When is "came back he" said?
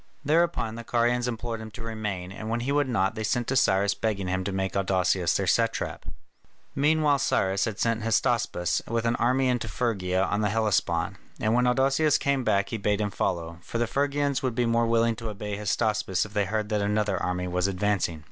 12.17-12.77